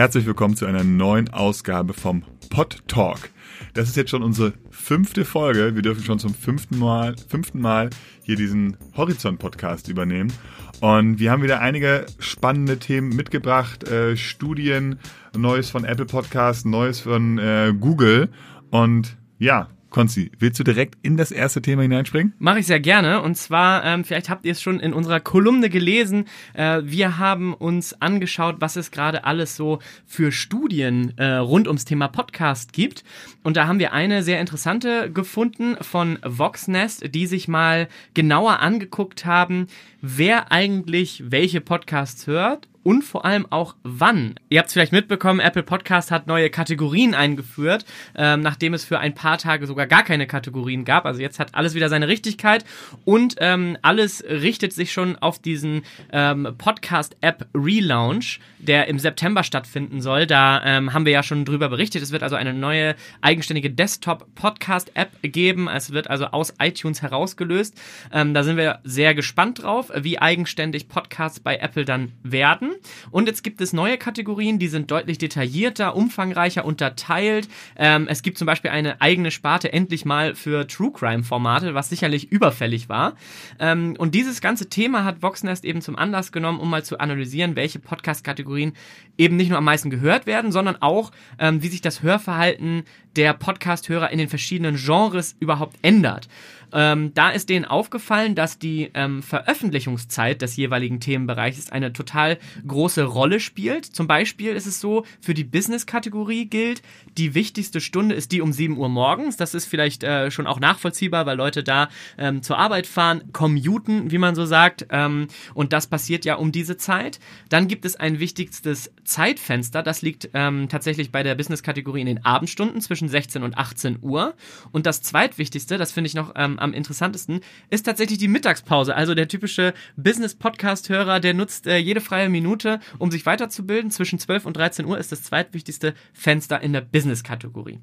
Herzlich 0.00 0.24
willkommen 0.24 0.56
zu 0.56 0.64
einer 0.64 0.82
neuen 0.82 1.28
Ausgabe 1.28 1.92
vom 1.92 2.22
Pod 2.48 2.78
Talk. 2.88 3.28
Das 3.74 3.86
ist 3.86 3.96
jetzt 3.98 4.08
schon 4.08 4.22
unsere 4.22 4.54
fünfte 4.70 5.26
Folge. 5.26 5.74
Wir 5.74 5.82
dürfen 5.82 6.02
schon 6.02 6.18
zum 6.18 6.32
fünften 6.32 6.78
Mal, 6.78 7.16
fünften 7.28 7.60
Mal 7.60 7.90
hier 8.22 8.36
diesen 8.36 8.78
Horizont-Podcast 8.96 9.88
übernehmen. 9.88 10.32
Und 10.80 11.18
wir 11.18 11.30
haben 11.30 11.42
wieder 11.42 11.60
einige 11.60 12.06
spannende 12.18 12.78
Themen 12.78 13.14
mitgebracht. 13.14 13.86
Äh, 13.90 14.16
Studien, 14.16 14.98
Neues 15.36 15.68
von 15.68 15.84
Apple 15.84 16.06
Podcast, 16.06 16.64
Neues 16.64 17.00
von 17.00 17.36
äh, 17.36 17.74
Google. 17.78 18.30
Und 18.70 19.18
ja, 19.38 19.68
Konzi, 19.90 20.30
willst 20.38 20.58
du 20.58 20.64
direkt 20.64 20.96
in 21.02 21.16
das 21.16 21.32
erste 21.32 21.60
Thema 21.60 21.82
hineinspringen? 21.82 22.32
Mache 22.38 22.60
ich 22.60 22.66
sehr 22.66 22.80
gerne. 22.80 23.20
Und 23.22 23.34
zwar, 23.36 23.84
ähm, 23.84 24.04
vielleicht 24.04 24.30
habt 24.30 24.46
ihr 24.46 24.52
es 24.52 24.62
schon 24.62 24.78
in 24.78 24.92
unserer 24.92 25.20
Kolumne 25.20 25.68
gelesen. 25.68 26.26
Äh, 26.54 26.82
wir 26.84 27.18
haben 27.18 27.52
uns 27.54 28.00
angeschaut, 28.00 28.56
was 28.60 28.76
es 28.76 28.92
gerade 28.92 29.24
alles 29.24 29.56
so 29.56 29.80
für 30.06 30.30
Studien 30.30 31.12
äh, 31.18 31.34
rund 31.34 31.66
ums 31.66 31.84
Thema 31.84 32.08
Podcast 32.08 32.72
gibt. 32.72 33.04
Und 33.42 33.56
da 33.56 33.66
haben 33.66 33.80
wir 33.80 33.92
eine 33.92 34.22
sehr 34.22 34.40
interessante 34.40 35.10
gefunden 35.10 35.76
von 35.80 36.18
Voxnest, 36.24 37.12
die 37.14 37.26
sich 37.26 37.48
mal 37.48 37.88
genauer 38.14 38.60
angeguckt 38.60 39.26
haben, 39.26 39.66
wer 40.00 40.52
eigentlich 40.52 41.24
welche 41.26 41.60
Podcasts 41.60 42.26
hört 42.26 42.69
und 42.82 43.02
vor 43.02 43.24
allem 43.24 43.46
auch 43.50 43.74
wann. 43.82 44.34
Ihr 44.48 44.58
habt 44.58 44.68
es 44.68 44.72
vielleicht 44.72 44.92
mitbekommen, 44.92 45.40
Apple 45.40 45.62
Podcast 45.62 46.10
hat 46.10 46.26
neue 46.26 46.50
Kategorien 46.50 47.14
eingeführt, 47.14 47.84
ähm, 48.16 48.40
nachdem 48.40 48.74
es 48.74 48.84
für 48.84 48.98
ein 48.98 49.14
paar 49.14 49.38
Tage 49.38 49.66
sogar 49.66 49.86
gar 49.86 50.02
keine 50.02 50.26
Kategorien 50.26 50.84
gab. 50.84 51.04
Also 51.04 51.20
jetzt 51.20 51.38
hat 51.38 51.54
alles 51.54 51.74
wieder 51.74 51.88
seine 51.88 52.08
Richtigkeit 52.08 52.64
und 53.04 53.36
ähm, 53.38 53.76
alles 53.82 54.24
richtet 54.24 54.72
sich 54.72 54.92
schon 54.92 55.16
auf 55.16 55.38
diesen 55.38 55.82
ähm, 56.12 56.54
Podcast-App 56.56 57.46
Relaunch, 57.54 58.40
der 58.58 58.88
im 58.88 58.98
September 58.98 59.42
stattfinden 59.42 60.00
soll. 60.00 60.26
Da 60.26 60.62
ähm, 60.64 60.92
haben 60.92 61.04
wir 61.04 61.12
ja 61.12 61.22
schon 61.22 61.44
drüber 61.44 61.68
berichtet. 61.68 62.02
Es 62.02 62.12
wird 62.12 62.22
also 62.22 62.36
eine 62.36 62.54
neue 62.54 62.94
eigenständige 63.20 63.70
Desktop-Podcast-App 63.70 65.10
geben. 65.22 65.68
Es 65.68 65.92
wird 65.92 66.08
also 66.08 66.26
aus 66.26 66.54
iTunes 66.60 67.02
herausgelöst. 67.02 67.80
Ähm, 68.12 68.34
da 68.34 68.42
sind 68.42 68.56
wir 68.56 68.80
sehr 68.84 69.14
gespannt 69.14 69.62
drauf, 69.62 69.90
wie 69.94 70.18
eigenständig 70.18 70.88
Podcasts 70.88 71.40
bei 71.40 71.56
Apple 71.56 71.84
dann 71.84 72.12
werden. 72.22 72.69
Und 73.10 73.26
jetzt 73.26 73.42
gibt 73.42 73.60
es 73.60 73.72
neue 73.72 73.98
Kategorien, 73.98 74.58
die 74.58 74.68
sind 74.68 74.90
deutlich 74.90 75.18
detaillierter, 75.18 75.96
umfangreicher 75.96 76.64
unterteilt. 76.64 77.48
Ähm, 77.76 78.06
es 78.08 78.22
gibt 78.22 78.38
zum 78.38 78.46
Beispiel 78.46 78.70
eine 78.70 79.00
eigene 79.00 79.30
Sparte 79.30 79.72
endlich 79.72 80.04
mal 80.04 80.34
für 80.34 80.66
True 80.66 80.92
Crime 80.92 81.22
Formate, 81.22 81.74
was 81.74 81.88
sicherlich 81.88 82.30
überfällig 82.30 82.88
war. 82.88 83.14
Ähm, 83.58 83.94
und 83.98 84.14
dieses 84.14 84.40
ganze 84.40 84.68
Thema 84.68 85.04
hat 85.04 85.22
Voxnest 85.22 85.64
eben 85.64 85.82
zum 85.82 85.96
Anlass 85.96 86.32
genommen, 86.32 86.60
um 86.60 86.70
mal 86.70 86.84
zu 86.84 86.98
analysieren, 86.98 87.56
welche 87.56 87.78
Podcast-Kategorien 87.78 88.72
eben 89.18 89.36
nicht 89.36 89.48
nur 89.48 89.58
am 89.58 89.64
meisten 89.64 89.90
gehört 89.90 90.26
werden, 90.26 90.52
sondern 90.52 90.76
auch, 90.80 91.10
ähm, 91.38 91.62
wie 91.62 91.68
sich 91.68 91.80
das 91.80 92.02
Hörverhalten 92.02 92.84
der 93.16 93.34
Podcast-Hörer 93.34 94.10
in 94.10 94.18
den 94.18 94.28
verschiedenen 94.28 94.76
Genres 94.76 95.36
überhaupt 95.40 95.76
ändert. 95.82 96.28
Ähm, 96.72 97.12
da 97.14 97.30
ist 97.30 97.48
denen 97.48 97.64
aufgefallen, 97.64 98.34
dass 98.34 98.58
die 98.58 98.90
ähm, 98.94 99.22
Veröffentlichungszeit 99.22 100.40
des 100.40 100.56
jeweiligen 100.56 101.00
Themenbereichs 101.00 101.70
eine 101.70 101.92
total 101.92 102.38
große 102.66 103.04
Rolle 103.04 103.40
spielt. 103.40 103.84
Zum 103.84 104.06
Beispiel 104.06 104.52
ist 104.52 104.66
es 104.66 104.80
so, 104.80 105.04
für 105.20 105.34
die 105.34 105.44
Business-Kategorie 105.44 106.46
gilt, 106.46 106.82
die 107.18 107.34
wichtigste 107.34 107.80
Stunde 107.80 108.14
ist 108.14 108.32
die 108.32 108.40
um 108.40 108.52
7 108.52 108.76
Uhr 108.76 108.88
morgens. 108.88 109.36
Das 109.36 109.54
ist 109.54 109.66
vielleicht 109.66 110.02
äh, 110.02 110.30
schon 110.30 110.46
auch 110.46 110.60
nachvollziehbar, 110.60 111.26
weil 111.26 111.36
Leute 111.36 111.62
da 111.62 111.88
ähm, 112.18 112.42
zur 112.42 112.58
Arbeit 112.58 112.86
fahren, 112.86 113.32
commuten, 113.32 114.10
wie 114.10 114.18
man 114.18 114.34
so 114.34 114.44
sagt. 114.44 114.86
Ähm, 114.90 115.28
und 115.54 115.72
das 115.72 115.86
passiert 115.86 116.24
ja 116.24 116.36
um 116.36 116.52
diese 116.52 116.76
Zeit. 116.76 117.20
Dann 117.48 117.68
gibt 117.68 117.84
es 117.84 117.96
ein 117.96 118.20
wichtigstes 118.20 118.92
Zeitfenster. 119.04 119.82
Das 119.82 120.02
liegt 120.02 120.30
ähm, 120.34 120.68
tatsächlich 120.68 121.10
bei 121.12 121.22
der 121.22 121.34
Business-Kategorie 121.34 122.00
in 122.00 122.06
den 122.06 122.24
Abendstunden 122.24 122.80
zwischen 122.80 123.08
16 123.08 123.42
und 123.42 123.56
18 123.58 123.98
Uhr. 124.02 124.34
Und 124.72 124.86
das 124.86 125.02
zweitwichtigste, 125.02 125.78
das 125.78 125.92
finde 125.92 126.08
ich 126.08 126.14
noch 126.14 126.32
ähm, 126.36 126.58
am 126.58 126.72
interessantesten, 126.72 127.40
ist 127.70 127.86
tatsächlich 127.86 128.18
die 128.18 128.28
Mittagspause. 128.28 128.94
Also 128.94 129.14
der 129.14 129.28
typische 129.28 129.74
Business-Podcast-Hörer, 129.96 131.20
der 131.20 131.34
nutzt 131.34 131.66
äh, 131.66 131.76
jede 131.78 132.00
freie 132.00 132.28
Minute, 132.28 132.49
um 132.98 133.10
sich 133.10 133.26
weiterzubilden. 133.26 133.90
Zwischen 133.90 134.18
12 134.18 134.46
und 134.46 134.56
13 134.56 134.86
Uhr 134.86 134.98
ist 134.98 135.12
das 135.12 135.22
zweitwichtigste 135.22 135.94
Fenster 136.12 136.60
in 136.60 136.72
der 136.72 136.80
Business-Kategorie. 136.80 137.80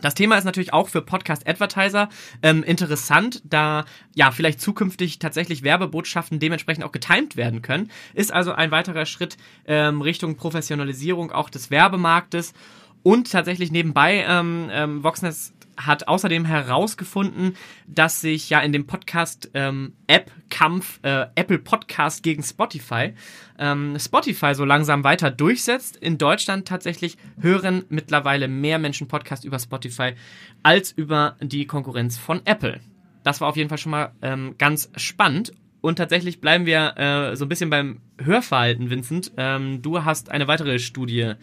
Das 0.00 0.14
Thema 0.14 0.36
ist 0.36 0.44
natürlich 0.44 0.72
auch 0.72 0.88
für 0.88 1.02
Podcast-Advertiser 1.02 2.08
ähm, 2.42 2.62
interessant, 2.62 3.42
da 3.44 3.84
ja 4.14 4.30
vielleicht 4.30 4.60
zukünftig 4.60 5.18
tatsächlich 5.18 5.62
Werbebotschaften 5.62 6.40
dementsprechend 6.40 6.84
auch 6.84 6.92
getimed 6.92 7.36
werden 7.36 7.62
können. 7.62 7.90
Ist 8.14 8.32
also 8.32 8.52
ein 8.52 8.70
weiterer 8.70 9.04
Schritt 9.04 9.36
ähm, 9.66 10.00
Richtung 10.00 10.36
Professionalisierung 10.36 11.30
auch 11.30 11.50
des 11.50 11.70
Werbemarktes. 11.70 12.54
Und 13.02 13.32
tatsächlich 13.32 13.72
nebenbei, 13.72 14.24
ähm, 14.28 14.68
ähm, 14.70 15.02
Voxnest 15.02 15.52
hat 15.76 16.08
außerdem 16.08 16.44
herausgefunden, 16.44 17.56
dass 17.86 18.20
sich 18.20 18.50
ja 18.50 18.60
in 18.60 18.72
dem 18.72 18.86
Podcast-App-Kampf 18.86 21.00
ähm, 21.02 21.22
äh, 21.22 21.26
Apple 21.34 21.58
Podcast 21.58 22.22
gegen 22.22 22.42
Spotify 22.42 23.14
ähm, 23.62 23.96
Spotify 23.98 24.54
so 24.54 24.64
langsam 24.64 25.04
weiter 25.04 25.30
durchsetzt. 25.30 25.96
In 25.96 26.18
Deutschland 26.18 26.66
tatsächlich 26.66 27.16
hören 27.40 27.84
mittlerweile 27.88 28.48
mehr 28.48 28.78
Menschen 28.78 29.06
Podcast 29.06 29.44
über 29.44 29.58
Spotify 29.58 30.14
als 30.62 30.90
über 30.90 31.36
die 31.40 31.66
Konkurrenz 31.66 32.18
von 32.18 32.42
Apple. 32.44 32.80
Das 33.22 33.40
war 33.40 33.48
auf 33.48 33.56
jeden 33.56 33.68
Fall 33.68 33.78
schon 33.78 33.92
mal 33.92 34.12
ähm, 34.20 34.56
ganz 34.58 34.90
spannend. 34.96 35.52
Und 35.80 35.96
tatsächlich 35.96 36.40
bleiben 36.40 36.66
wir 36.66 36.96
äh, 36.96 37.36
so 37.36 37.44
ein 37.44 37.48
bisschen 37.48 37.70
beim 37.70 38.00
Hörverhalten, 38.18 38.90
Vincent. 38.90 39.32
Ähm, 39.36 39.82
du 39.82 40.04
hast 40.04 40.30
eine 40.30 40.48
weitere 40.48 40.78
Studie 40.78 41.34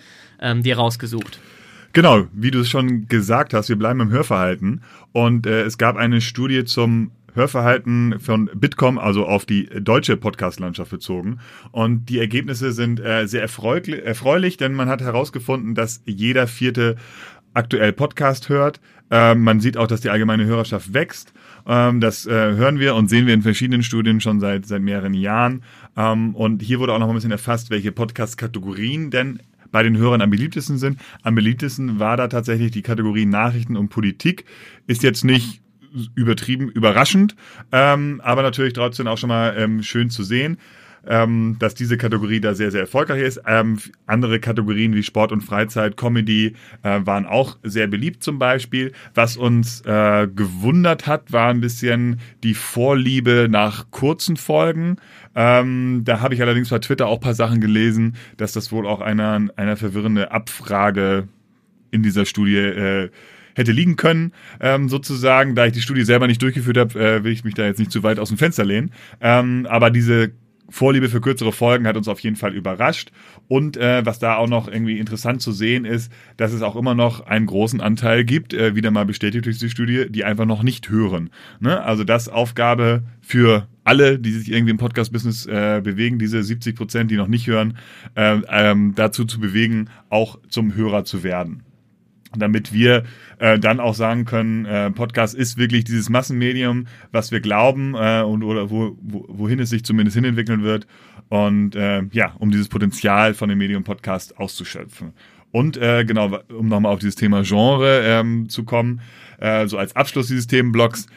ähm, 0.42 0.64
dir 0.64 0.78
rausgesucht. 0.78 1.40
Genau, 1.94 2.28
wie 2.34 2.52
du 2.52 2.60
es 2.60 2.70
schon 2.70 3.08
gesagt 3.08 3.54
hast, 3.54 3.70
wir 3.70 3.76
bleiben 3.76 4.00
im 4.00 4.12
Hörverhalten. 4.12 4.82
Und 5.12 5.48
äh, 5.48 5.64
es 5.64 5.78
gab 5.78 5.96
eine 5.96 6.22
Studie 6.22 6.64
zum 6.66 7.12
Hörverhalten 7.34 8.20
von 8.20 8.50
Bitkom, 8.54 9.00
also 9.00 9.26
auf 9.26 9.46
die 9.46 9.66
deutsche 9.66 10.18
Podcast-Landschaft 10.18 10.92
bezogen. 10.92 11.40
Und 11.72 12.06
die 12.06 12.20
Ergebnisse 12.20 12.74
sind 12.74 13.00
äh, 13.00 13.28
sehr 13.28 13.42
erfreulich, 13.42 14.58
denn 14.58 14.74
man 14.74 14.90
hat 14.90 15.02
herausgefunden, 15.02 15.74
dass 15.74 16.02
jeder 16.06 16.48
vierte 16.48 16.96
aktuell 17.54 17.94
Podcast 17.94 18.50
hört. 18.50 18.80
Äh, 19.10 19.34
man 19.36 19.60
sieht 19.60 19.78
auch, 19.78 19.88
dass 19.88 20.02
die 20.02 20.10
allgemeine 20.10 20.46
Hörerschaft 20.46 20.94
wächst. 20.94 21.34
Ähm, 21.66 22.00
das 22.00 22.28
äh, 22.28 22.32
hören 22.32 22.80
wir 22.80 22.96
und 22.96 23.10
sehen 23.10 23.26
wir 23.26 23.34
in 23.34 23.42
verschiedenen 23.42 23.82
Studien 23.82 24.22
schon 24.22 24.40
seit, 24.40 24.66
seit 24.68 24.82
mehreren 24.82 25.14
Jahren. 25.14 25.64
Ähm, 25.98 26.36
und 26.36 26.62
hier 26.62 26.80
wurde 26.80 26.94
auch 26.94 27.00
noch 27.00 27.10
ein 27.10 27.16
bisschen 27.16 27.32
erfasst, 27.32 27.72
welche 27.72 27.92
Podcast-Kategorien 27.92 29.10
denn 29.10 29.40
bei 29.72 29.84
den 29.84 29.98
Hörern 29.98 30.22
am 30.22 30.30
beliebtesten 30.30 30.78
sind. 30.78 31.00
Am 31.24 31.36
beliebtesten 31.36 32.00
war 32.00 32.18
da 32.18 32.28
tatsächlich 32.28 32.72
die 32.72 32.82
Kategorie 32.82 33.26
Nachrichten 33.26 33.78
und 33.78 33.90
Politik. 33.90 34.46
Ist 34.88 35.04
jetzt 35.04 35.24
nicht 35.24 35.62
übertrieben 36.16 36.70
überraschend, 36.70 37.36
ähm, 37.72 38.22
aber 38.24 38.44
natürlich 38.44 38.74
trotzdem 38.74 39.08
auch 39.08 39.18
schon 39.18 39.30
mal 39.30 39.56
ähm, 39.58 39.82
schön 39.82 40.10
zu 40.10 40.24
sehen 40.24 40.58
ähm, 41.08 41.58
dass 41.60 41.76
diese 41.76 41.98
Kategorie 41.98 42.40
da 42.40 42.54
sehr, 42.54 42.72
sehr 42.72 42.82
erfolgreich 42.82 43.22
ist. 43.22 43.42
Ähm, 43.46 43.78
andere 44.06 44.40
Kategorien 44.40 44.94
wie 44.94 45.04
Sport 45.04 45.32
und 45.32 45.42
Freizeit, 45.42 45.98
Comedy 45.98 46.54
äh, 46.84 47.00
waren 47.04 47.26
auch 47.26 47.58
sehr 47.64 47.88
beliebt 47.88 48.24
zum 48.24 48.40
Beispiel. 48.40 48.92
Was 49.14 49.38
uns 49.38 49.82
äh, 49.82 50.28
gewundert 50.28 51.08
hat, 51.08 51.32
war 51.32 51.50
ein 51.50 51.62
bisschen 51.62 52.20
die 52.44 52.54
Vorliebe 52.54 53.48
nach 53.50 53.92
kurzen 53.92 54.38
Folgen. 54.38 54.98
Ähm, 55.36 56.02
da 56.04 56.22
habe 56.22 56.34
ich 56.34 56.42
allerdings 56.42 56.70
bei 56.70 56.80
Twitter 56.80 57.08
auch 57.08 57.18
ein 57.18 57.22
paar 57.22 57.34
Sachen 57.34 57.62
gelesen, 57.62 58.16
dass 58.38 58.54
das 58.54 58.72
wohl 58.72 58.88
auch 58.88 59.02
einer, 59.02 59.48
einer 59.56 59.78
verwirrende 59.78 60.32
Abfrage 60.32 61.28
in 61.92 62.04
dieser 62.04 62.26
Studie 62.26 62.58
äh, 62.58 63.10
hätte 63.56 63.72
liegen 63.72 63.96
können, 63.96 64.32
ähm, 64.60 64.90
sozusagen. 64.90 65.56
Da 65.56 65.66
ich 65.66 65.74
die 65.74 65.82
Studie 65.82 66.04
selber 66.04 66.28
nicht 66.28 66.42
durchgeführt 66.42 66.78
habe, 66.78 67.00
äh, 67.00 67.24
will 67.24 67.32
ich 67.32 67.44
mich 67.44 67.54
da 67.54 67.66
jetzt 67.66 67.80
nicht 67.80 67.92
zu 67.92 68.04
weit 68.04 68.20
aus 68.20 68.30
dem 68.30 68.38
Fenster 68.38 68.66
lehnen. 68.66 68.92
Ähm, 69.22 69.68
aber 69.70 69.92
diese 69.92 70.32
Vorliebe 70.70 71.10
für 71.10 71.22
kürzere 71.22 71.52
Folgen 71.52 71.88
hat 71.88 71.98
uns 71.98 72.08
auf 72.08 72.20
jeden 72.20 72.36
Fall 72.36 72.54
überrascht. 72.54 73.12
Und 73.48 73.78
äh, 73.78 74.06
was 74.06 74.20
da 74.20 74.36
auch 74.38 74.48
noch 74.48 74.68
irgendwie 74.68 75.00
interessant 75.00 75.42
zu 75.42 75.52
sehen 75.52 75.86
ist, 75.86 76.12
dass 76.38 76.54
es 76.54 76.62
auch 76.62 76.76
immer 76.76 76.96
noch 76.96 77.26
einen 77.26 77.46
großen 77.46 77.82
Anteil 77.82 78.24
gibt, 78.24 78.54
äh, 78.54 78.76
wieder 78.76 78.92
mal 78.92 79.06
bestätigt 79.06 79.46
durch 79.46 79.60
die 79.60 79.70
Studie, 79.70 80.06
die 80.10 80.24
einfach 80.24 80.46
noch 80.46 80.64
nicht 80.64 80.90
hören. 80.90 81.30
Ne? 81.60 81.82
Also 81.82 82.04
das 82.04 82.30
Aufgabe 82.30 83.04
für 83.22 83.68
alle, 83.84 84.20
die 84.20 84.32
sich 84.32 84.52
irgendwie 84.52 84.72
im 84.72 84.78
Podcast-Business 84.78 85.48
äh, 85.48 85.82
bewegen, 85.84 86.20
diese 86.20 86.44
70 86.44 86.76
Prozent, 86.76 87.12
die 87.12 87.18
noch 87.18 87.28
nicht 87.28 87.48
hören, 87.48 87.78
äh, 88.16 88.40
ähm, 88.50 88.94
dazu 88.96 89.26
zu 89.26 89.40
bewegen, 89.40 89.90
auch 90.10 90.40
zum 90.50 90.76
Hörer 90.76 91.06
zu 91.06 91.24
werden 91.24 91.64
damit 92.38 92.74
wir 92.74 93.04
äh, 93.40 93.58
dann 93.58 93.80
auch 93.80 93.96
sagen 93.96 94.26
können, 94.26 94.66
äh, 94.66 94.92
Podcast 94.92 95.36
ist 95.36 95.58
wirklich 95.58 95.84
dieses 95.84 96.10
Massenmedium, 96.10 96.86
was 97.12 97.32
wir 97.32 97.40
glauben 97.40 97.96
äh, 97.96 98.22
und 98.22 98.44
oder 98.44 98.70
wo, 98.70 98.98
wo, 99.02 99.26
wohin 99.28 99.60
es 99.60 99.70
sich 99.70 99.84
zumindest 99.84 100.16
hinentwickeln 100.16 100.64
wird 100.64 100.88
und 101.30 101.76
äh, 101.76 102.04
ja, 102.12 102.36
um 102.40 102.52
dieses 102.52 102.70
Potenzial 102.70 103.34
von 103.34 103.50
dem 103.50 103.58
Medium 103.58 103.84
Podcast 103.84 104.38
auszuschöpfen. 104.38 105.14
Und 105.52 105.78
äh, 105.78 106.06
genau, 106.06 106.40
um 106.50 106.68
nochmal 106.68 106.94
auf 106.94 107.00
dieses 107.00 107.16
Thema 107.16 107.42
Genre 107.42 108.02
ähm, 108.04 108.50
zu 108.50 108.64
kommen, 108.66 109.02
äh, 109.40 109.66
so 109.68 109.78
als 109.78 109.96
Abschluss 109.96 110.28
dieses 110.28 110.46
Themenblocks, 110.46 111.08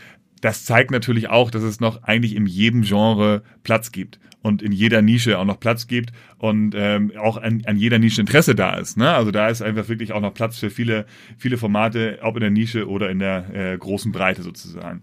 das 0.43 0.65
zeigt 0.65 0.91
natürlich 0.91 1.31
auch, 1.31 1.51
dass 1.51 1.63
es 1.63 1.81
noch 1.81 2.03
eigentlich 2.03 2.37
in 2.37 2.47
jedem 2.47 2.83
Genre 2.83 3.43
Platz 3.63 3.93
gibt 3.93 4.19
und 4.43 4.61
in 4.61 4.73
jeder 4.73 5.01
Nische 5.01 5.39
auch 5.39 5.45
noch 5.45 5.61
Platz 5.61 5.87
gibt 5.87 6.13
und 6.39 6.75
ähm, 6.77 7.13
auch 7.17 7.37
an, 7.37 7.63
an 7.65 7.77
jeder 7.77 8.01
Nische 8.01 8.21
Interesse 8.21 8.55
da 8.57 8.75
ist. 8.75 8.99
Ne? 8.99 9.09
Also 9.15 9.31
da 9.31 9.49
ist 9.49 9.63
einfach 9.63 9.89
wirklich 9.89 10.13
auch 10.13 10.21
noch 10.21 10.35
Platz 10.35 10.59
für 10.59 10.69
viele, 10.69 11.07
viele 11.39 11.57
Formate, 11.57 12.19
ob 12.23 12.35
in 12.37 12.41
der 12.41 12.51
Nische 12.51 12.89
oder 12.89 13.09
in 13.09 13.21
der 13.21 13.55
äh, 13.55 13.79
großen 13.79 14.11
Breite 14.11 14.43
sozusagen. 14.43 15.03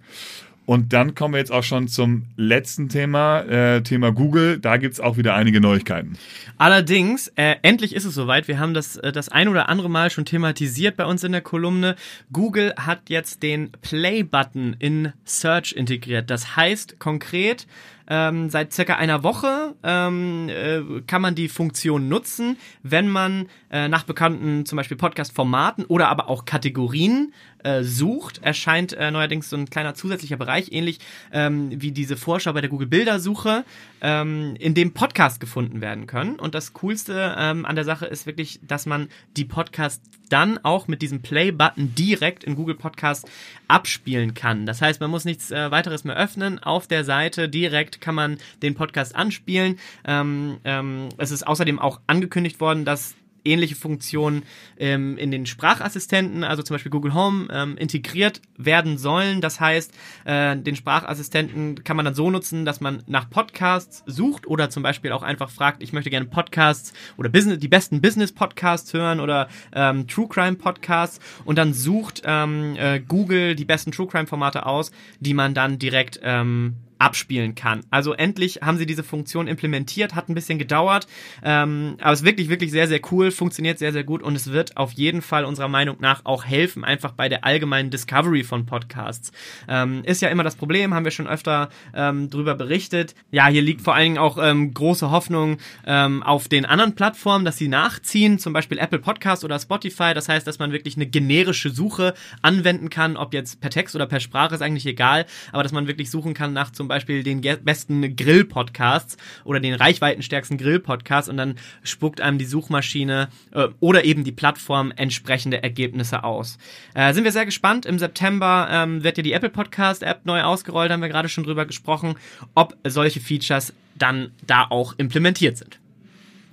Und 0.69 0.93
dann 0.93 1.15
kommen 1.15 1.33
wir 1.33 1.39
jetzt 1.39 1.51
auch 1.51 1.63
schon 1.63 1.87
zum 1.87 2.27
letzten 2.37 2.89
Thema, 2.89 3.41
äh, 3.41 3.81
Thema 3.81 4.11
Google. 4.11 4.59
Da 4.59 4.77
gibt's 4.77 4.99
auch 4.99 5.17
wieder 5.17 5.33
einige 5.33 5.59
Neuigkeiten. 5.59 6.15
Allerdings, 6.59 7.27
äh, 7.29 7.55
endlich 7.63 7.95
ist 7.95 8.05
es 8.05 8.13
soweit. 8.13 8.47
Wir 8.47 8.59
haben 8.59 8.75
das 8.75 8.95
äh, 8.97 9.11
das 9.11 9.29
ein 9.29 9.47
oder 9.47 9.67
andere 9.67 9.89
Mal 9.89 10.11
schon 10.11 10.25
thematisiert 10.25 10.95
bei 10.95 11.07
uns 11.07 11.23
in 11.23 11.31
der 11.31 11.41
Kolumne. 11.41 11.95
Google 12.31 12.75
hat 12.77 13.09
jetzt 13.09 13.41
den 13.41 13.71
Play-Button 13.81 14.75
in 14.77 15.11
Search 15.25 15.71
integriert. 15.71 16.29
Das 16.29 16.55
heißt 16.55 16.99
konkret, 16.99 17.65
ähm, 18.09 18.49
seit 18.49 18.73
circa 18.73 18.95
einer 18.95 19.23
Woche 19.23 19.75
ähm, 19.83 20.49
äh, 20.49 21.01
kann 21.07 21.21
man 21.21 21.35
die 21.35 21.47
Funktion 21.47 22.09
nutzen, 22.09 22.57
wenn 22.83 23.07
man 23.07 23.47
äh, 23.71 23.87
nach 23.87 24.03
bekannten 24.03 24.65
zum 24.65 24.77
Beispiel 24.77 24.97
Podcast-Formaten 24.97 25.85
oder 25.85 26.09
aber 26.09 26.27
auch 26.27 26.45
Kategorien 26.45 27.33
äh, 27.63 27.83
sucht, 27.83 28.41
erscheint 28.41 28.93
äh, 28.93 29.11
neuerdings 29.11 29.49
so 29.49 29.57
ein 29.57 29.69
kleiner 29.69 29.93
zusätzlicher 29.93 30.37
Bereich, 30.37 30.71
ähnlich 30.71 30.99
ähm, 31.31 31.69
wie 31.81 31.91
diese 31.91 32.17
Vorschau 32.17 32.53
bei 32.53 32.61
der 32.61 32.69
Google 32.69 32.87
Bildersuche, 32.87 33.65
ähm, 34.01 34.55
in 34.59 34.73
dem 34.73 34.93
Podcast 34.93 35.39
gefunden 35.39 35.81
werden 35.81 36.07
können. 36.07 36.39
Und 36.39 36.55
das 36.55 36.73
Coolste 36.73 37.35
ähm, 37.37 37.65
an 37.65 37.75
der 37.75 37.85
Sache 37.85 38.05
ist 38.05 38.25
wirklich, 38.25 38.59
dass 38.63 38.85
man 38.85 39.09
die 39.35 39.45
Podcasts 39.45 40.09
dann 40.29 40.59
auch 40.63 40.87
mit 40.87 41.01
diesem 41.01 41.21
Play-Button 41.21 41.95
direkt 41.95 42.43
in 42.43 42.55
Google 42.55 42.75
Podcast 42.75 43.27
abspielen 43.67 44.33
kann. 44.35 44.65
Das 44.65 44.81
heißt, 44.81 45.01
man 45.01 45.09
muss 45.09 45.25
nichts 45.25 45.51
äh, 45.51 45.71
weiteres 45.71 46.03
mehr 46.03 46.15
öffnen. 46.15 46.59
Auf 46.59 46.87
der 46.87 47.03
Seite 47.03 47.49
direkt 47.49 47.98
kann 48.01 48.15
man 48.15 48.37
den 48.61 48.75
Podcast 48.75 49.15
anspielen. 49.15 49.79
Ähm, 50.05 50.57
ähm, 50.63 51.09
es 51.17 51.31
ist 51.31 51.45
außerdem 51.45 51.79
auch 51.79 51.99
angekündigt 52.07 52.59
worden, 52.59 52.85
dass 52.85 53.15
ähnliche 53.45 53.75
Funktionen 53.75 54.43
ähm, 54.77 55.17
in 55.17 55.31
den 55.31 55.45
Sprachassistenten, 55.45 56.43
also 56.43 56.63
zum 56.63 56.75
Beispiel 56.75 56.91
Google 56.91 57.13
Home, 57.13 57.47
ähm, 57.51 57.77
integriert 57.77 58.41
werden 58.57 58.97
sollen. 58.97 59.41
Das 59.41 59.59
heißt, 59.59 59.93
äh, 60.25 60.57
den 60.57 60.75
Sprachassistenten 60.75 61.83
kann 61.83 61.95
man 61.95 62.05
dann 62.05 62.15
so 62.15 62.29
nutzen, 62.29 62.65
dass 62.65 62.81
man 62.81 63.03
nach 63.07 63.29
Podcasts 63.29 64.03
sucht 64.05 64.47
oder 64.47 64.69
zum 64.69 64.83
Beispiel 64.83 65.11
auch 65.11 65.23
einfach 65.23 65.49
fragt, 65.49 65.83
ich 65.83 65.93
möchte 65.93 66.09
gerne 66.09 66.25
Podcasts 66.25 66.93
oder 67.17 67.29
Business, 67.29 67.59
die 67.59 67.67
besten 67.67 68.01
Business-Podcasts 68.01 68.93
hören 68.93 69.19
oder 69.19 69.47
ähm, 69.73 70.07
True 70.07 70.27
Crime-Podcasts 70.27 71.19
und 71.45 71.57
dann 71.57 71.73
sucht 71.73 72.21
ähm, 72.25 72.75
äh, 72.77 72.99
Google 72.99 73.55
die 73.55 73.65
besten 73.65 73.91
True 73.91 74.07
Crime-Formate 74.07 74.65
aus, 74.65 74.91
die 75.19 75.33
man 75.33 75.53
dann 75.53 75.79
direkt 75.79 76.19
ähm, 76.23 76.75
abspielen 76.99 77.55
kann. 77.55 77.81
Also 77.89 78.13
endlich 78.13 78.59
haben 78.61 78.77
sie 78.77 78.85
diese 78.85 79.03
Funktion 79.03 79.47
implementiert, 79.47 80.15
hat 80.15 80.29
ein 80.29 80.35
bisschen 80.35 80.59
gedauert, 80.59 81.07
ähm, 81.43 81.95
aber 82.01 82.11
es 82.11 82.19
ist 82.19 82.25
wirklich, 82.25 82.49
wirklich 82.49 82.71
sehr, 82.71 82.87
sehr 82.87 82.99
cool, 83.11 83.31
funktioniert 83.31 83.79
sehr, 83.79 83.93
sehr 83.93 84.03
gut 84.03 84.21
und 84.21 84.35
es 84.35 84.51
wird 84.51 84.77
auf 84.77 84.91
jeden 84.91 85.21
Fall 85.21 85.45
unserer 85.45 85.69
Meinung 85.69 85.97
nach 85.99 86.25
auch 86.25 86.45
helfen, 86.45 86.83
einfach 86.83 87.13
bei 87.13 87.29
der 87.29 87.45
allgemeinen 87.45 87.89
Discovery 87.89 88.43
von 88.43 88.65
Podcasts. 88.65 89.31
Ähm, 89.67 90.03
ist 90.03 90.21
ja 90.21 90.29
immer 90.29 90.43
das 90.43 90.55
Problem, 90.55 90.93
haben 90.93 91.05
wir 91.05 91.11
schon 91.11 91.27
öfter 91.27 91.69
ähm, 91.95 92.29
drüber 92.29 92.55
berichtet. 92.55 93.15
Ja, 93.31 93.47
hier 93.47 93.61
liegt 93.61 93.81
vor 93.81 93.95
allen 93.95 94.03
Dingen 94.03 94.17
auch 94.17 94.37
ähm, 94.41 94.73
große 94.73 95.09
Hoffnung 95.09 95.57
ähm, 95.85 96.21
auf 96.21 96.49
den 96.49 96.65
anderen 96.65 96.95
Plattformen, 96.95 97.45
dass 97.45 97.57
sie 97.57 97.69
nachziehen, 97.69 98.39
zum 98.39 98.51
Beispiel 98.51 98.77
Apple 98.77 98.99
Podcast 98.99 99.45
oder 99.45 99.57
Spotify. 99.57 100.13
Das 100.13 100.27
heißt, 100.27 100.45
dass 100.45 100.59
man 100.59 100.73
wirklich 100.73 100.97
eine 100.97 101.07
generische 101.07 101.69
Suche 101.69 102.13
anwenden 102.41 102.89
kann, 102.89 103.15
ob 103.15 103.33
jetzt 103.33 103.61
per 103.61 103.69
Text 103.69 103.95
oder 103.95 104.05
per 104.05 104.19
Sprache, 104.19 104.55
ist 104.55 104.61
eigentlich 104.61 104.85
egal, 104.85 105.25
aber 105.53 105.63
dass 105.63 105.71
man 105.71 105.87
wirklich 105.87 106.11
suchen 106.11 106.33
kann 106.33 106.51
nach 106.51 106.71
zum 106.71 106.88
Beispiel 106.89 107.23
den 107.23 107.41
besten 107.63 108.15
Grill-Podcasts 108.15 109.15
oder 109.45 109.59
den 109.59 109.73
reichweitenstärksten 109.73 110.57
Grill-Podcasts 110.57 111.29
und 111.29 111.37
dann 111.37 111.55
spuckt 111.83 112.19
einem 112.19 112.37
die 112.37 112.45
Suchmaschine 112.45 113.29
äh, 113.51 113.69
oder 113.79 114.03
eben 114.03 114.23
die 114.23 114.31
Plattform 114.31 114.91
entsprechende 114.95 115.63
Ergebnisse 115.63 116.23
aus. 116.23 116.57
Äh, 116.93 117.13
sind 117.13 117.23
wir 117.23 117.31
sehr 117.31 117.45
gespannt. 117.45 117.85
Im 117.85 117.99
September 117.99 118.67
ähm, 118.69 119.03
wird 119.03 119.17
ja 119.17 119.23
die 119.23 119.33
Apple 119.33 119.49
Podcast 119.49 120.03
App 120.03 120.25
neu 120.25 120.41
ausgerollt, 120.41 120.91
haben 120.91 121.01
wir 121.01 121.09
gerade 121.09 121.29
schon 121.29 121.45
drüber 121.45 121.65
gesprochen, 121.65 122.15
ob 122.55 122.75
solche 122.83 123.21
Features 123.21 123.73
dann 123.95 124.31
da 124.45 124.65
auch 124.69 124.93
implementiert 124.97 125.57
sind. 125.57 125.79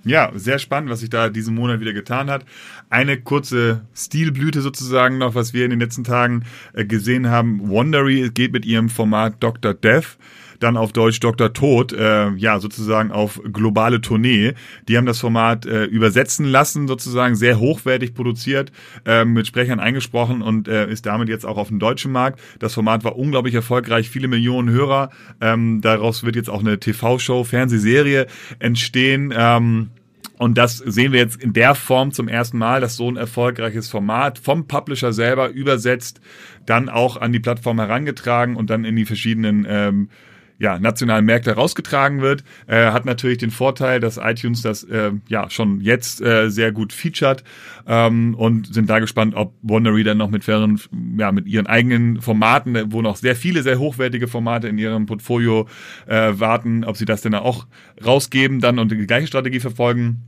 Ja, 0.07 0.31
sehr 0.35 0.57
spannend, 0.59 0.89
was 0.89 1.01
sich 1.01 1.09
da 1.09 1.29
diesen 1.29 1.53
Monat 1.55 1.79
wieder 1.79 1.93
getan 1.93 2.29
hat. 2.29 2.45
Eine 2.89 3.17
kurze 3.17 3.81
Stilblüte 3.93 4.61
sozusagen 4.61 5.17
noch, 5.17 5.35
was 5.35 5.53
wir 5.53 5.65
in 5.65 5.71
den 5.71 5.79
letzten 5.79 6.03
Tagen 6.03 6.45
äh, 6.73 6.85
gesehen 6.85 7.29
haben. 7.29 7.69
Wondery 7.69 8.29
geht 8.33 8.53
mit 8.53 8.65
ihrem 8.65 8.89
Format 8.89 9.35
Dr. 9.41 9.73
Death 9.73 10.17
dann 10.59 10.77
auf 10.77 10.93
Deutsch 10.93 11.19
Dr. 11.19 11.53
Tod, 11.53 11.93
äh, 11.93 12.31
ja, 12.31 12.59
sozusagen 12.59 13.11
auf 13.11 13.41
globale 13.51 14.01
Tournee. 14.01 14.53
Die 14.87 14.97
haben 14.97 15.05
das 15.05 15.19
Format 15.19 15.65
äh, 15.65 15.85
übersetzen 15.85 16.45
lassen, 16.45 16.87
sozusagen 16.87 17.35
sehr 17.35 17.59
hochwertig 17.59 18.13
produziert, 18.13 18.71
äh, 19.05 19.25
mit 19.25 19.47
Sprechern 19.47 19.79
eingesprochen 19.79 20.41
und 20.41 20.67
äh, 20.67 20.89
ist 20.89 21.05
damit 21.05 21.29
jetzt 21.29 21.45
auch 21.45 21.57
auf 21.57 21.67
dem 21.67 21.79
deutschen 21.79 22.11
Markt. 22.11 22.39
Das 22.59 22.73
Format 22.73 23.03
war 23.03 23.17
unglaublich 23.17 23.55
erfolgreich, 23.55 24.09
viele 24.09 24.27
Millionen 24.27 24.69
Hörer. 24.69 25.09
Ähm, 25.41 25.81
daraus 25.81 26.23
wird 26.23 26.35
jetzt 26.35 26.49
auch 26.49 26.61
eine 26.61 26.79
TV-Show, 26.79 27.43
Fernsehserie 27.43 28.27
entstehen. 28.59 29.33
Ähm, 29.35 29.89
und 30.37 30.57
das 30.57 30.77
sehen 30.77 31.13
wir 31.13 31.19
jetzt 31.19 31.41
in 31.41 31.53
der 31.53 31.73
Form 31.73 32.11
zum 32.11 32.27
ersten 32.27 32.57
Mal, 32.57 32.79
dass 32.79 32.95
so 32.95 33.09
ein 33.09 33.17
erfolgreiches 33.17 33.89
Format 33.89 34.37
vom 34.37 34.67
Publisher 34.67 35.11
selber 35.11 35.49
übersetzt, 35.49 36.21
dann 36.65 36.89
auch 36.89 37.17
an 37.17 37.31
die 37.31 37.39
Plattform 37.39 37.79
herangetragen 37.79 38.55
und 38.55 38.69
dann 38.69 38.85
in 38.85 38.95
die 38.95 39.05
verschiedenen 39.05 39.65
ähm, 39.67 40.09
ja, 40.59 40.79
nationalen 40.79 41.25
Märkte 41.25 41.53
rausgetragen 41.53 42.21
wird. 42.21 42.43
Äh, 42.65 42.91
hat 42.91 43.05
natürlich 43.05 43.37
den 43.37 43.51
Vorteil, 43.51 43.99
dass 43.99 44.17
iTunes 44.17 44.61
das 44.61 44.83
äh, 44.83 45.11
ja 45.27 45.49
schon 45.49 45.81
jetzt 45.81 46.21
äh, 46.21 46.49
sehr 46.49 46.71
gut 46.71 46.93
featured 46.93 47.43
ähm, 47.85 48.33
und 48.35 48.73
sind 48.73 48.89
da 48.89 48.99
gespannt, 48.99 49.35
ob 49.35 49.53
Wondery 49.61 50.03
dann 50.03 50.17
noch 50.17 50.29
mit 50.29 50.43
fairen, 50.43 50.79
ja, 51.17 51.31
mit 51.31 51.47
ihren 51.47 51.67
eigenen 51.67 52.21
Formaten, 52.21 52.91
wo 52.91 53.01
noch 53.01 53.17
sehr 53.17 53.35
viele 53.35 53.61
sehr 53.61 53.79
hochwertige 53.79 54.27
Formate 54.27 54.67
in 54.67 54.77
ihrem 54.77 55.05
Portfolio 55.05 55.67
äh, 56.07 56.33
warten, 56.33 56.83
ob 56.83 56.97
sie 56.97 57.05
das 57.05 57.21
denn 57.21 57.35
auch 57.35 57.67
rausgeben 58.03 58.59
dann 58.59 58.79
und 58.79 58.91
die 58.91 59.05
gleiche 59.05 59.27
Strategie 59.27 59.59
verfolgen, 59.59 60.23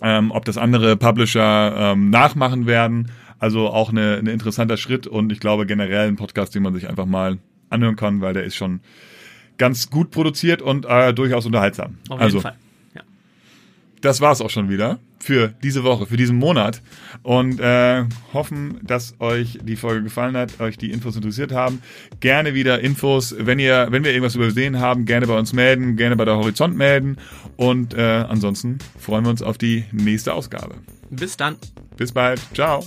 ähm, 0.00 0.30
ob 0.30 0.44
das 0.44 0.58
andere 0.58 0.96
Publisher 0.96 1.74
ähm, 1.76 2.10
nachmachen 2.10 2.66
werden. 2.66 3.10
Also 3.40 3.68
auch 3.70 3.90
eine, 3.90 4.18
ein 4.18 4.28
interessanter 4.28 4.76
Schritt 4.76 5.08
und 5.08 5.32
ich 5.32 5.40
glaube 5.40 5.66
generell 5.66 6.06
ein 6.06 6.14
Podcast, 6.14 6.54
den 6.54 6.62
man 6.62 6.74
sich 6.74 6.88
einfach 6.88 7.06
mal 7.06 7.38
anhören 7.70 7.96
kann, 7.96 8.20
weil 8.20 8.34
der 8.34 8.44
ist 8.44 8.54
schon 8.54 8.80
ganz 9.58 9.90
gut 9.90 10.10
produziert 10.10 10.62
und 10.62 10.86
äh, 10.86 11.12
durchaus 11.12 11.46
unterhaltsam. 11.46 11.98
Auf 12.08 12.20
also, 12.20 12.38
jeden 12.38 12.42
Fall. 12.42 12.56
Ja. 12.94 13.02
Das 14.00 14.20
war's 14.20 14.40
auch 14.40 14.50
schon 14.50 14.68
wieder 14.68 14.98
für 15.22 15.54
diese 15.62 15.84
Woche, 15.84 16.06
für 16.06 16.16
diesen 16.16 16.36
Monat 16.36 16.82
und 17.22 17.60
äh, 17.60 18.04
hoffen, 18.32 18.80
dass 18.82 19.14
euch 19.20 19.58
die 19.62 19.76
Folge 19.76 20.02
gefallen 20.02 20.36
hat, 20.36 20.60
euch 20.60 20.76
die 20.76 20.90
Infos 20.90 21.14
interessiert 21.14 21.52
haben. 21.52 21.80
Gerne 22.20 22.54
wieder 22.54 22.80
Infos, 22.80 23.34
wenn 23.38 23.58
ihr, 23.58 23.86
wenn 23.90 24.02
wir 24.02 24.10
irgendwas 24.10 24.34
übersehen 24.34 24.80
haben, 24.80 25.04
gerne 25.04 25.26
bei 25.26 25.38
uns 25.38 25.52
melden, 25.52 25.96
gerne 25.96 26.16
bei 26.16 26.24
der 26.24 26.36
Horizont 26.36 26.76
melden 26.76 27.18
und 27.56 27.94
äh, 27.94 28.00
ansonsten 28.28 28.78
freuen 28.98 29.24
wir 29.24 29.30
uns 29.30 29.42
auf 29.42 29.58
die 29.58 29.84
nächste 29.92 30.34
Ausgabe. 30.34 30.74
Bis 31.10 31.36
dann. 31.36 31.56
Bis 31.96 32.10
bald. 32.10 32.40
Ciao. 32.54 32.84